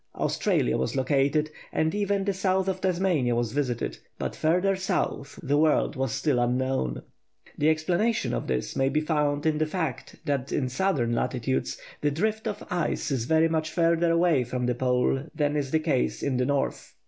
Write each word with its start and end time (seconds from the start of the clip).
Australia 0.15 0.79
was 0.79 0.95
located, 0.95 1.51
and 1.71 1.93
even 1.93 2.23
the 2.25 2.33
south 2.33 2.67
of 2.67 2.81
Tasmania 2.81 3.35
was 3.35 3.51
visited. 3.51 3.99
But 4.17 4.35
further 4.35 4.75
south 4.75 5.39
the 5.43 5.59
world 5.59 5.95
was 5.95 6.11
still 6.11 6.39
unknown. 6.39 7.03
An 7.59 7.67
explanation 7.67 8.33
of 8.33 8.47
this 8.47 8.75
may 8.75 8.89
be 8.89 9.01
found 9.01 9.45
in 9.45 9.59
the 9.59 9.67
fact 9.67 10.15
that 10.25 10.51
in 10.51 10.69
southern 10.69 11.13
latitudes 11.13 11.77
the 12.01 12.09
drift 12.09 12.47
of 12.47 12.65
ice 12.71 13.11
is 13.11 13.25
very 13.25 13.47
much 13.47 13.69
further 13.69 14.09
away 14.09 14.43
from 14.43 14.65
the 14.65 14.73
Pole 14.73 15.21
than 15.35 15.55
is 15.55 15.69
the 15.69 15.77
case 15.79 16.23
in 16.23 16.37
the 16.37 16.47
north. 16.47 16.95